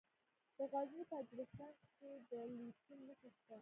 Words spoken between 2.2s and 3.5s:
د لیتیم نښې